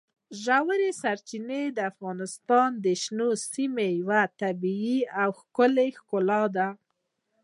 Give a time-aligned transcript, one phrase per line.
[0.43, 6.67] ژورې سرچینې د افغانستان د شنو سیمو یوه طبیعي او ښکلې ښکلا ده.